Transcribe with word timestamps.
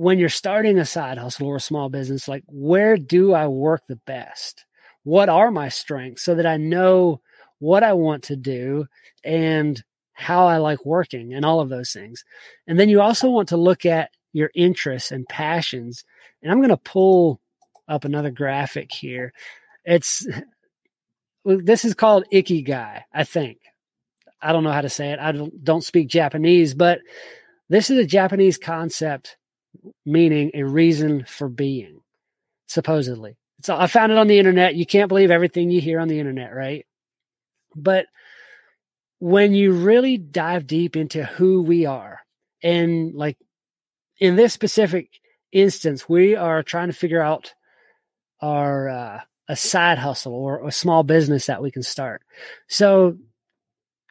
when 0.00 0.18
you're 0.18 0.30
starting 0.30 0.78
a 0.78 0.86
side 0.86 1.18
hustle 1.18 1.46
or 1.46 1.56
a 1.56 1.60
small 1.60 1.90
business, 1.90 2.26
like 2.26 2.42
where 2.46 2.96
do 2.96 3.34
I 3.34 3.48
work 3.48 3.82
the 3.86 4.00
best? 4.06 4.64
What 5.02 5.28
are 5.28 5.50
my 5.50 5.68
strengths 5.68 6.22
so 6.22 6.34
that 6.36 6.46
I 6.46 6.56
know 6.56 7.20
what 7.58 7.82
I 7.82 7.92
want 7.92 8.22
to 8.24 8.36
do 8.36 8.86
and 9.24 9.84
how 10.14 10.46
I 10.46 10.56
like 10.56 10.86
working 10.86 11.34
and 11.34 11.44
all 11.44 11.60
of 11.60 11.68
those 11.68 11.92
things. 11.92 12.24
And 12.66 12.80
then 12.80 12.88
you 12.88 13.02
also 13.02 13.28
want 13.28 13.50
to 13.50 13.58
look 13.58 13.84
at 13.84 14.10
your 14.32 14.50
interests 14.54 15.12
and 15.12 15.28
passions. 15.28 16.02
And 16.42 16.50
I'm 16.50 16.60
going 16.60 16.70
to 16.70 16.78
pull 16.78 17.38
up 17.86 18.06
another 18.06 18.30
graphic 18.30 18.90
here. 18.92 19.34
It's 19.84 20.26
this 21.44 21.84
is 21.84 21.92
called 21.92 22.24
Ikigai, 22.32 23.02
I 23.12 23.24
think. 23.24 23.58
I 24.40 24.52
don't 24.52 24.64
know 24.64 24.72
how 24.72 24.80
to 24.80 24.88
say 24.88 25.10
it. 25.10 25.18
I 25.18 25.32
don't, 25.32 25.62
don't 25.62 25.84
speak 25.84 26.08
Japanese, 26.08 26.72
but 26.74 27.00
this 27.68 27.90
is 27.90 27.98
a 27.98 28.06
Japanese 28.06 28.56
concept 28.56 29.36
meaning 30.04 30.50
a 30.54 30.62
reason 30.64 31.24
for 31.24 31.48
being, 31.48 32.00
supposedly. 32.66 33.36
So 33.62 33.76
I 33.76 33.86
found 33.86 34.12
it 34.12 34.18
on 34.18 34.26
the 34.26 34.38
internet. 34.38 34.74
You 34.74 34.86
can't 34.86 35.08
believe 35.08 35.30
everything 35.30 35.70
you 35.70 35.80
hear 35.80 36.00
on 36.00 36.08
the 36.08 36.18
internet, 36.18 36.54
right? 36.54 36.86
But 37.76 38.06
when 39.18 39.52
you 39.52 39.72
really 39.72 40.16
dive 40.16 40.66
deep 40.66 40.96
into 40.96 41.24
who 41.24 41.62
we 41.62 41.86
are, 41.86 42.20
and 42.62 43.14
like 43.14 43.36
in 44.18 44.36
this 44.36 44.52
specific 44.52 45.08
instance, 45.52 46.08
we 46.08 46.36
are 46.36 46.62
trying 46.62 46.88
to 46.88 46.94
figure 46.94 47.22
out 47.22 47.52
our 48.40 48.88
uh, 48.88 49.20
a 49.48 49.56
side 49.56 49.98
hustle 49.98 50.32
or 50.34 50.66
a 50.66 50.72
small 50.72 51.02
business 51.02 51.46
that 51.46 51.62
we 51.62 51.70
can 51.70 51.82
start. 51.82 52.22
So 52.68 53.18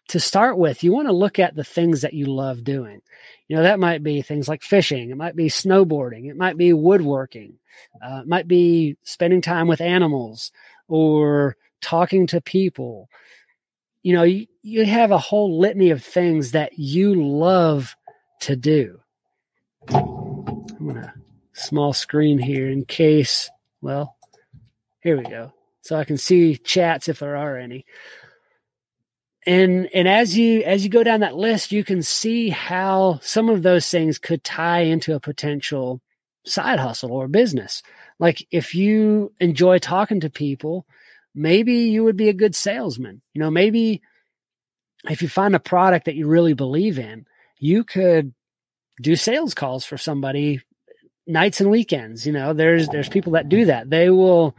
to 0.09 0.19
start 0.19 0.57
with, 0.57 0.83
you 0.83 0.91
want 0.91 1.07
to 1.07 1.13
look 1.13 1.39
at 1.39 1.55
the 1.55 1.63
things 1.63 2.01
that 2.01 2.13
you 2.13 2.25
love 2.25 2.63
doing. 2.63 3.01
You 3.47 3.55
know, 3.55 3.63
that 3.63 3.79
might 3.79 4.03
be 4.03 4.21
things 4.21 4.47
like 4.47 4.63
fishing, 4.63 5.09
it 5.09 5.17
might 5.17 5.35
be 5.35 5.47
snowboarding, 5.47 6.29
it 6.29 6.35
might 6.35 6.57
be 6.57 6.73
woodworking, 6.73 7.59
uh, 8.03 8.21
it 8.21 8.27
might 8.27 8.47
be 8.47 8.97
spending 9.03 9.41
time 9.41 9.67
with 9.67 9.81
animals 9.81 10.51
or 10.87 11.57
talking 11.81 12.27
to 12.27 12.41
people. 12.41 13.09
You 14.01 14.13
know, 14.13 14.23
you, 14.23 14.47
you 14.63 14.85
have 14.85 15.11
a 15.11 15.17
whole 15.17 15.59
litany 15.59 15.91
of 15.91 16.03
things 16.03 16.51
that 16.51 16.77
you 16.77 17.15
love 17.15 17.95
to 18.41 18.55
do. 18.55 18.99
I'm 19.89 20.87
gonna 20.87 21.13
small 21.53 21.93
screen 21.93 22.39
here 22.39 22.69
in 22.69 22.85
case, 22.85 23.49
well, 23.81 24.15
here 25.01 25.17
we 25.17 25.23
go. 25.23 25.53
So 25.81 25.95
I 25.97 26.03
can 26.03 26.17
see 26.17 26.57
chats 26.57 27.09
if 27.09 27.19
there 27.19 27.35
are 27.35 27.57
any 27.57 27.85
and 29.49 29.89
and 29.95 30.07
as 30.07 30.37
you 30.37 30.61
as 30.61 30.83
you 30.83 30.91
go 30.91 31.03
down 31.03 31.21
that 31.21 31.35
list 31.35 31.71
you 31.71 31.83
can 31.83 32.03
see 32.03 32.49
how 32.49 33.19
some 33.23 33.49
of 33.49 33.63
those 33.63 33.89
things 33.89 34.19
could 34.19 34.43
tie 34.43 34.81
into 34.81 35.15
a 35.15 35.19
potential 35.19 36.01
side 36.45 36.79
hustle 36.79 37.11
or 37.11 37.27
business. 37.27 37.81
Like 38.19 38.45
if 38.51 38.75
you 38.75 39.33
enjoy 39.39 39.79
talking 39.79 40.19
to 40.19 40.29
people 40.29 40.85
maybe 41.33 41.73
you 41.73 42.03
would 42.03 42.15
be 42.17 42.29
a 42.29 42.33
good 42.33 42.55
salesman. 42.55 43.21
You 43.33 43.41
know 43.41 43.49
maybe 43.49 44.01
if 45.09 45.23
you 45.23 45.27
find 45.27 45.55
a 45.55 45.59
product 45.59 46.05
that 46.05 46.15
you 46.15 46.27
really 46.27 46.53
believe 46.53 46.99
in 46.99 47.25
you 47.57 47.83
could 47.83 48.33
do 49.01 49.15
sales 49.15 49.55
calls 49.55 49.83
for 49.83 49.97
somebody 49.97 50.61
nights 51.25 51.59
and 51.59 51.71
weekends. 51.71 52.27
You 52.27 52.33
know 52.33 52.53
there's 52.53 52.87
there's 52.89 53.09
people 53.09 53.31
that 53.31 53.49
do 53.49 53.65
that. 53.65 53.89
They 53.89 54.11
will 54.11 54.55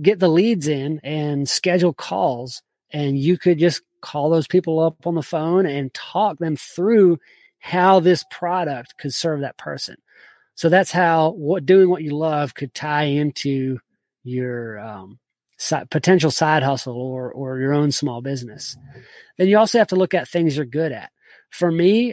get 0.00 0.20
the 0.20 0.28
leads 0.28 0.68
in 0.68 1.00
and 1.02 1.48
schedule 1.48 1.92
calls 1.92 2.62
and 2.92 3.18
you 3.18 3.36
could 3.36 3.58
just 3.58 3.82
call 4.04 4.30
those 4.30 4.46
people 4.46 4.80
up 4.80 5.06
on 5.06 5.14
the 5.14 5.22
phone 5.22 5.66
and 5.66 5.92
talk 5.94 6.38
them 6.38 6.56
through 6.56 7.18
how 7.58 7.98
this 7.98 8.24
product 8.30 8.96
could 8.98 9.14
serve 9.14 9.40
that 9.40 9.56
person. 9.56 9.96
So 10.54 10.68
that's 10.68 10.92
how 10.92 11.30
what 11.30 11.66
doing 11.66 11.88
what 11.88 12.02
you 12.02 12.16
love 12.16 12.54
could 12.54 12.74
tie 12.74 13.04
into 13.04 13.78
your 14.22 14.78
um, 14.78 15.18
side, 15.58 15.90
potential 15.90 16.30
side 16.30 16.62
hustle 16.62 17.00
or 17.00 17.32
or 17.32 17.58
your 17.58 17.72
own 17.72 17.90
small 17.90 18.20
business. 18.20 18.76
Then 19.38 19.48
you 19.48 19.58
also 19.58 19.78
have 19.78 19.88
to 19.88 19.96
look 19.96 20.14
at 20.14 20.28
things 20.28 20.56
you're 20.56 20.66
good 20.66 20.92
at. 20.92 21.10
For 21.50 21.70
me, 21.70 22.12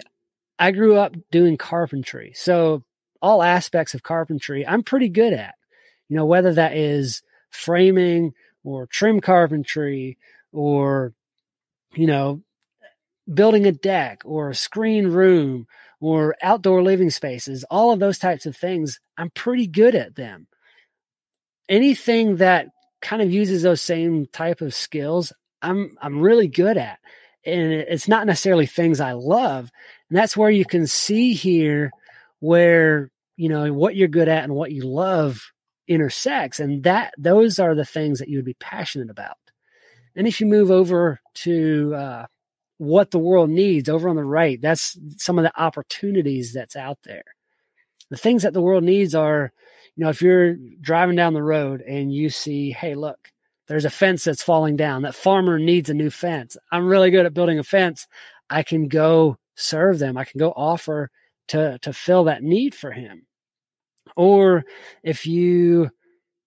I 0.57 0.71
grew 0.71 0.95
up 0.95 1.15
doing 1.31 1.57
carpentry, 1.57 2.31
so 2.35 2.83
all 3.21 3.43
aspects 3.43 3.93
of 3.93 4.03
carpentry 4.03 4.65
I'm 4.65 4.83
pretty 4.83 5.09
good 5.09 5.33
at. 5.33 5.55
You 6.09 6.17
know, 6.17 6.25
whether 6.25 6.53
that 6.53 6.75
is 6.75 7.21
framing 7.49 8.33
or 8.63 8.87
trim 8.87 9.21
carpentry 9.21 10.17
or 10.51 11.13
you 11.93 12.07
know, 12.07 12.41
building 13.31 13.65
a 13.65 13.71
deck 13.71 14.21
or 14.25 14.49
a 14.49 14.55
screen 14.55 15.07
room 15.07 15.67
or 15.99 16.35
outdoor 16.41 16.81
living 16.81 17.09
spaces, 17.09 17.63
all 17.69 17.91
of 17.91 17.99
those 17.99 18.17
types 18.17 18.45
of 18.45 18.57
things, 18.57 18.99
I'm 19.17 19.29
pretty 19.29 19.67
good 19.67 19.95
at 19.95 20.15
them. 20.15 20.47
Anything 21.69 22.37
that 22.37 22.67
kind 23.01 23.21
of 23.21 23.31
uses 23.31 23.63
those 23.63 23.81
same 23.81 24.27
type 24.27 24.61
of 24.61 24.73
skills, 24.73 25.31
I'm 25.61 25.97
I'm 26.01 26.19
really 26.19 26.47
good 26.47 26.77
at. 26.77 26.99
And 27.45 27.71
it's 27.71 28.07
not 28.07 28.27
necessarily 28.27 28.65
things 28.65 28.99
I 28.99 29.13
love. 29.13 29.71
And 30.09 30.17
that's 30.17 30.37
where 30.37 30.49
you 30.49 30.65
can 30.65 30.85
see 30.85 31.33
here 31.33 31.91
where, 32.39 33.09
you 33.35 33.49
know, 33.49 33.71
what 33.73 33.95
you're 33.95 34.07
good 34.07 34.27
at 34.27 34.43
and 34.43 34.53
what 34.53 34.71
you 34.71 34.83
love 34.83 35.51
intersects. 35.87 36.59
And 36.59 36.83
that 36.83 37.13
those 37.17 37.57
are 37.57 37.73
the 37.73 37.85
things 37.85 38.19
that 38.19 38.27
you 38.27 38.37
would 38.37 38.45
be 38.45 38.55
passionate 38.55 39.09
about. 39.09 39.37
And 40.15 40.27
if 40.27 40.41
you 40.41 40.47
move 40.47 40.69
over 40.69 41.20
to 41.35 41.93
uh, 41.95 42.25
what 42.77 43.11
the 43.11 43.19
world 43.19 43.49
needs 43.49 43.89
over 43.89 44.09
on 44.09 44.15
the 44.15 44.23
right, 44.23 44.61
that's 44.61 44.97
some 45.17 45.37
of 45.37 45.43
the 45.43 45.61
opportunities 45.61 46.53
that's 46.53 46.75
out 46.75 46.97
there. 47.03 47.23
The 48.09 48.17
things 48.17 48.43
that 48.43 48.53
the 48.53 48.61
world 48.61 48.83
needs 48.83 49.15
are, 49.15 49.51
you 49.95 50.03
know, 50.03 50.09
if 50.09 50.21
you're 50.21 50.55
driving 50.81 51.15
down 51.15 51.33
the 51.33 51.43
road 51.43 51.81
and 51.81 52.13
you 52.13 52.29
see, 52.29 52.71
hey, 52.71 52.95
look, 52.95 53.31
there's 53.67 53.85
a 53.85 53.89
fence 53.89 54.23
that's 54.23 54.43
falling 54.43 54.75
down. 54.75 55.03
That 55.03 55.15
farmer 55.15 55.57
needs 55.57 55.89
a 55.89 55.93
new 55.93 56.09
fence. 56.09 56.57
I'm 56.71 56.87
really 56.87 57.11
good 57.11 57.25
at 57.25 57.33
building 57.33 57.59
a 57.59 57.63
fence. 57.63 58.07
I 58.49 58.63
can 58.63 58.87
go 58.87 59.37
serve 59.55 59.99
them. 59.99 60.17
I 60.17 60.25
can 60.25 60.39
go 60.39 60.51
offer 60.51 61.09
to 61.49 61.79
to 61.79 61.93
fill 61.93 62.25
that 62.25 62.43
need 62.43 62.75
for 62.75 62.91
him. 62.91 63.25
Or 64.17 64.65
if 65.03 65.25
you 65.25 65.89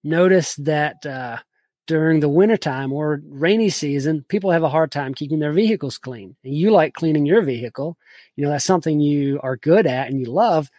notice 0.02 0.54
that 0.56 1.06
uh, 1.06 1.38
during 1.86 2.20
the 2.20 2.28
wintertime 2.28 2.92
or 2.92 3.20
rainy 3.26 3.68
season, 3.68 4.24
people 4.28 4.50
have 4.50 4.62
a 4.62 4.68
hard 4.68 4.90
time 4.90 5.14
keeping 5.14 5.38
their 5.38 5.52
vehicles 5.52 5.98
clean. 5.98 6.36
And 6.42 6.54
you 6.54 6.70
like 6.70 6.94
cleaning 6.94 7.26
your 7.26 7.42
vehicle. 7.42 7.98
You 8.36 8.44
know, 8.44 8.50
that's 8.50 8.64
something 8.64 9.00
you 9.00 9.40
are 9.42 9.56
good 9.56 9.86
at 9.86 10.08
and 10.08 10.18
you 10.18 10.26
love. 10.26 10.70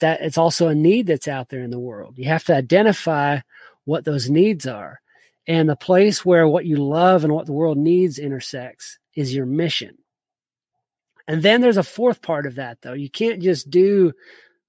That 0.00 0.20
it's 0.20 0.38
also 0.38 0.68
a 0.68 0.74
need 0.74 1.06
that's 1.06 1.28
out 1.28 1.48
there 1.48 1.62
in 1.62 1.70
the 1.70 1.78
world. 1.78 2.18
You 2.18 2.26
have 2.26 2.44
to 2.44 2.54
identify 2.54 3.40
what 3.84 4.04
those 4.04 4.30
needs 4.30 4.66
are. 4.66 5.00
And 5.48 5.68
the 5.68 5.76
place 5.76 6.24
where 6.24 6.46
what 6.46 6.66
you 6.66 6.76
love 6.76 7.24
and 7.24 7.32
what 7.32 7.46
the 7.46 7.52
world 7.52 7.78
needs 7.78 8.18
intersects 8.18 8.98
is 9.14 9.34
your 9.34 9.46
mission. 9.46 9.96
And 11.28 11.42
then 11.42 11.60
there's 11.60 11.76
a 11.76 11.82
fourth 11.82 12.22
part 12.22 12.46
of 12.46 12.56
that, 12.56 12.78
though. 12.82 12.92
You 12.92 13.10
can't 13.10 13.42
just 13.42 13.70
do 13.70 14.12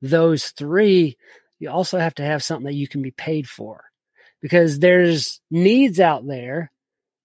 those 0.02 0.50
three. 0.50 1.18
You 1.60 1.70
also 1.70 2.00
have 2.00 2.16
to 2.16 2.24
have 2.24 2.44
something 2.44 2.66
that 2.66 2.76
you 2.76 2.88
can 2.88 3.02
be 3.02 3.12
paid 3.12 3.48
for 3.50 3.87
because 4.42 4.80
there's 4.80 5.42
needs 5.50 6.00
out 6.00 6.25
there 6.28 6.72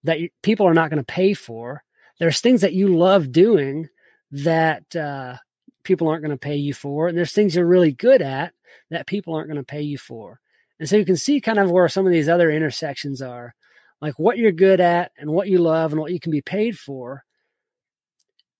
that 0.04 0.18
people 0.42 0.66
are 0.66 0.74
not 0.74 0.90
going 0.90 1.02
to 1.02 1.04
pay 1.04 1.34
for. 1.34 1.82
There's 2.18 2.40
things 2.40 2.60
that 2.62 2.72
you 2.72 2.88
love 2.88 3.32
doing 3.32 3.88
that 4.32 4.94
uh, 4.96 5.36
people 5.84 6.08
aren't 6.08 6.22
going 6.22 6.30
to 6.30 6.38
pay 6.38 6.56
you 6.56 6.74
for, 6.74 7.08
and 7.08 7.16
there's 7.16 7.32
things 7.32 7.54
you're 7.54 7.66
really 7.66 7.92
good 7.92 8.22
at 8.22 8.52
that 8.90 9.06
people 9.06 9.34
aren't 9.34 9.48
going 9.48 9.60
to 9.60 9.64
pay 9.64 9.82
you 9.82 9.98
for. 9.98 10.40
And 10.78 10.88
so 10.88 10.96
you 10.96 11.04
can 11.04 11.16
see 11.16 11.40
kind 11.40 11.58
of 11.58 11.70
where 11.70 11.88
some 11.88 12.06
of 12.06 12.12
these 12.12 12.28
other 12.28 12.50
intersections 12.50 13.22
are, 13.22 13.54
like 14.00 14.18
what 14.18 14.38
you're 14.38 14.52
good 14.52 14.80
at 14.80 15.12
and 15.16 15.30
what 15.30 15.48
you 15.48 15.58
love 15.58 15.92
and 15.92 16.00
what 16.00 16.12
you 16.12 16.20
can 16.20 16.32
be 16.32 16.42
paid 16.42 16.78
for. 16.78 17.22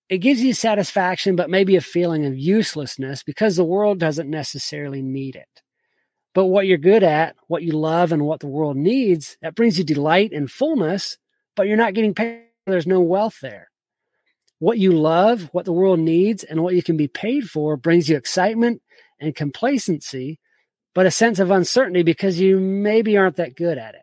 It 0.09 0.19
gives 0.19 0.43
you 0.43 0.53
satisfaction, 0.53 1.37
but 1.37 1.51
maybe 1.51 1.75
a 1.77 1.81
feeling 1.81 2.27
of 2.27 2.37
uselessness 2.37 3.23
because 3.23 3.57
the 3.57 3.65
world 3.65 3.99
doesn't 3.99 4.29
necessarily 4.29 5.03
need 5.03 5.37
it. 5.37 5.63
But 6.35 6.47
what 6.47 6.67
you're 6.67 6.79
good 6.79 7.03
at, 7.03 7.37
what 7.47 7.63
you 7.63 7.73
love, 7.73 8.13
and 8.13 8.25
what 8.25 8.41
the 8.41 8.47
world 8.47 8.77
needs, 8.77 9.37
that 9.43 9.55
brings 9.55 9.79
you 9.79 9.85
delight 9.85 10.33
and 10.33 10.51
fullness, 10.51 11.19
but 11.57 11.67
you're 11.67 11.77
not 11.77 11.95
getting 11.95 12.15
paid. 12.15 12.45
There's 12.67 12.87
no 12.87 13.01
wealth 13.01 13.39
there. 13.43 13.69
What 14.59 14.79
you 14.79 14.93
love, 14.93 15.49
what 15.53 15.65
the 15.65 15.73
world 15.73 15.99
needs, 15.99 16.45
and 16.45 16.63
what 16.63 16.75
you 16.75 16.83
can 16.83 16.97
be 16.97 17.09
paid 17.09 17.51
for 17.51 17.77
brings 17.77 18.09
you 18.09 18.17
excitement 18.17 18.81
and 19.21 19.35
complacency, 19.35 20.39
but 20.95 21.07
a 21.07 21.11
sense 21.11 21.39
of 21.39 21.51
uncertainty 21.51 22.03
because 22.03 22.39
you 22.39 22.61
maybe 22.61 23.17
aren't 23.17 23.37
that 23.37 23.57
good 23.57 23.77
at 23.77 23.95
it. 23.95 24.03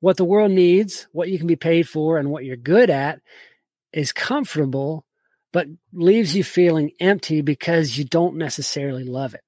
What 0.00 0.16
the 0.16 0.24
world 0.24 0.52
needs, 0.52 1.08
what 1.12 1.28
you 1.28 1.38
can 1.38 1.48
be 1.48 1.56
paid 1.56 1.88
for, 1.88 2.18
and 2.18 2.30
what 2.30 2.44
you're 2.44 2.56
good 2.56 2.88
at 2.88 3.20
is 3.92 4.12
comfortable, 4.12 5.04
but 5.52 5.66
leaves 5.92 6.36
you 6.36 6.44
feeling 6.44 6.92
empty 7.00 7.40
because 7.40 7.98
you 7.98 8.04
don't 8.04 8.36
necessarily 8.36 9.04
love 9.04 9.34
it. 9.34 9.40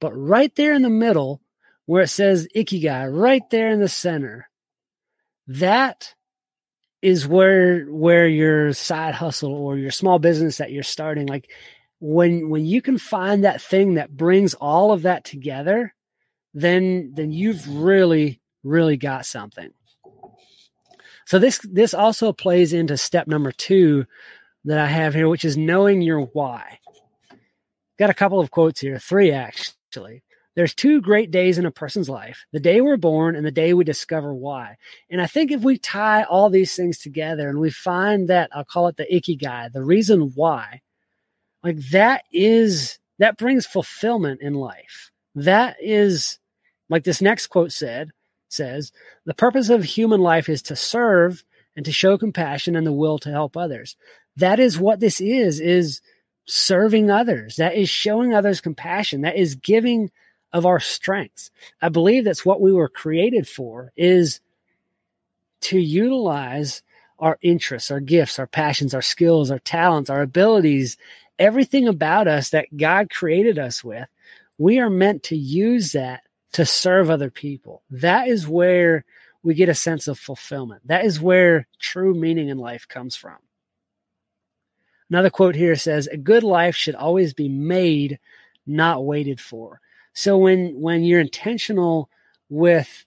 But 0.00 0.12
right 0.12 0.54
there 0.54 0.72
in 0.72 0.82
the 0.82 0.90
middle, 0.90 1.40
where 1.86 2.02
it 2.02 2.08
says 2.08 2.48
Ikigai, 2.54 3.08
right 3.12 3.42
there 3.50 3.70
in 3.70 3.80
the 3.80 3.88
center, 3.88 4.48
that 5.46 6.14
is 7.02 7.26
where 7.26 7.84
where 7.86 8.26
your 8.26 8.72
side 8.72 9.14
hustle 9.14 9.52
or 9.52 9.78
your 9.78 9.90
small 9.90 10.18
business 10.18 10.58
that 10.58 10.72
you're 10.72 10.82
starting 10.82 11.26
like 11.26 11.50
when 12.00 12.48
when 12.48 12.64
you 12.64 12.82
can 12.82 12.98
find 12.98 13.44
that 13.44 13.60
thing 13.60 13.94
that 13.94 14.16
brings 14.16 14.54
all 14.54 14.92
of 14.92 15.02
that 15.02 15.24
together 15.24 15.94
then 16.54 17.12
then 17.14 17.30
you've 17.30 17.68
really 17.68 18.40
really 18.64 18.96
got 18.96 19.26
something. 19.26 19.70
So 21.26 21.38
this 21.38 21.60
this 21.70 21.94
also 21.94 22.32
plays 22.32 22.72
into 22.72 22.96
step 22.96 23.28
number 23.28 23.52
2 23.52 24.04
that 24.64 24.78
I 24.78 24.86
have 24.86 25.14
here 25.14 25.28
which 25.28 25.44
is 25.44 25.56
knowing 25.56 26.00
your 26.00 26.22
why. 26.22 26.80
Got 27.98 28.10
a 28.10 28.14
couple 28.14 28.40
of 28.40 28.50
quotes 28.50 28.80
here 28.80 28.98
three 28.98 29.30
actually 29.30 29.74
there's 30.56 30.74
two 30.74 31.02
great 31.02 31.30
days 31.30 31.58
in 31.58 31.66
a 31.66 31.70
person's 31.70 32.08
life 32.08 32.46
the 32.50 32.58
day 32.58 32.80
we're 32.80 32.96
born 32.96 33.36
and 33.36 33.44
the 33.44 33.50
day 33.50 33.74
we 33.74 33.84
discover 33.84 34.34
why. 34.34 34.76
And 35.10 35.20
I 35.20 35.26
think 35.26 35.52
if 35.52 35.62
we 35.62 35.78
tie 35.78 36.24
all 36.24 36.50
these 36.50 36.74
things 36.74 36.98
together 36.98 37.48
and 37.48 37.60
we 37.60 37.70
find 37.70 38.28
that, 38.28 38.50
I'll 38.52 38.64
call 38.64 38.88
it 38.88 38.96
the 38.96 39.14
icky 39.14 39.36
guy, 39.36 39.68
the 39.68 39.84
reason 39.84 40.32
why, 40.34 40.80
like 41.62 41.78
that 41.90 42.24
is, 42.32 42.98
that 43.18 43.36
brings 43.36 43.66
fulfillment 43.66 44.40
in 44.40 44.54
life. 44.54 45.10
That 45.34 45.76
is, 45.80 46.38
like 46.88 47.04
this 47.04 47.20
next 47.20 47.48
quote 47.48 47.72
said, 47.72 48.10
says, 48.48 48.92
the 49.26 49.34
purpose 49.34 49.68
of 49.68 49.84
human 49.84 50.20
life 50.20 50.48
is 50.48 50.62
to 50.62 50.76
serve 50.76 51.44
and 51.76 51.84
to 51.84 51.92
show 51.92 52.16
compassion 52.16 52.76
and 52.76 52.86
the 52.86 52.92
will 52.92 53.18
to 53.18 53.30
help 53.30 53.56
others. 53.56 53.96
That 54.36 54.58
is 54.58 54.78
what 54.78 55.00
this 55.00 55.20
is, 55.20 55.60
is 55.60 56.00
serving 56.46 57.10
others. 57.10 57.56
That 57.56 57.74
is 57.74 57.88
showing 57.88 58.34
others 58.34 58.60
compassion. 58.60 59.22
That 59.22 59.36
is 59.36 59.54
giving 59.56 60.10
of 60.52 60.64
our 60.64 60.80
strengths. 60.80 61.50
I 61.82 61.88
believe 61.88 62.24
that's 62.24 62.46
what 62.46 62.60
we 62.60 62.72
were 62.72 62.88
created 62.88 63.46
for 63.48 63.92
is 63.96 64.40
to 65.62 65.78
utilize 65.78 66.82
our 67.18 67.38
interests, 67.42 67.90
our 67.90 68.00
gifts, 68.00 68.38
our 68.38 68.46
passions, 68.46 68.94
our 68.94 69.02
skills, 69.02 69.50
our 69.50 69.58
talents, 69.58 70.10
our 70.10 70.22
abilities, 70.22 70.96
everything 71.38 71.88
about 71.88 72.28
us 72.28 72.50
that 72.50 72.74
God 72.76 73.10
created 73.10 73.58
us 73.58 73.82
with. 73.82 74.08
We 74.58 74.78
are 74.78 74.90
meant 74.90 75.24
to 75.24 75.36
use 75.36 75.92
that 75.92 76.22
to 76.52 76.64
serve 76.64 77.10
other 77.10 77.30
people. 77.30 77.82
That 77.90 78.28
is 78.28 78.48
where 78.48 79.04
we 79.42 79.54
get 79.54 79.68
a 79.68 79.74
sense 79.74 80.08
of 80.08 80.18
fulfillment. 80.18 80.86
That 80.86 81.04
is 81.04 81.20
where 81.20 81.66
true 81.78 82.14
meaning 82.14 82.48
in 82.48 82.58
life 82.58 82.88
comes 82.88 83.16
from. 83.16 83.36
Another 85.10 85.30
quote 85.30 85.54
here 85.54 85.76
says, 85.76 86.06
A 86.08 86.16
good 86.16 86.42
life 86.42 86.74
should 86.74 86.94
always 86.94 87.32
be 87.32 87.48
made, 87.48 88.18
not 88.66 89.04
waited 89.04 89.40
for. 89.40 89.80
So 90.12 90.38
when 90.38 90.80
when 90.80 91.04
you're 91.04 91.20
intentional 91.20 92.10
with 92.48 93.04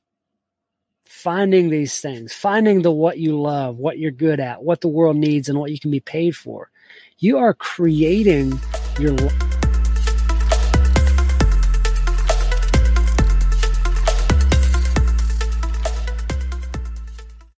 finding 1.05 1.69
these 1.69 1.99
things, 1.99 2.33
finding 2.33 2.81
the 2.81 2.91
what 2.91 3.17
you 3.17 3.39
love, 3.39 3.77
what 3.77 3.97
you're 3.97 4.11
good 4.11 4.39
at, 4.39 4.63
what 4.63 4.81
the 4.81 4.87
world 4.87 5.17
needs 5.17 5.49
and 5.49 5.59
what 5.59 5.71
you 5.71 5.79
can 5.79 5.91
be 5.91 5.99
paid 5.99 6.35
for, 6.35 6.69
you 7.17 7.37
are 7.37 7.53
creating 7.53 8.59
your 8.99 9.15